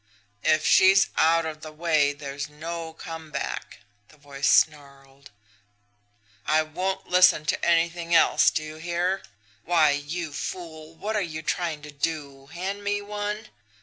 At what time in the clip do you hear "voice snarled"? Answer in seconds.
4.17-5.29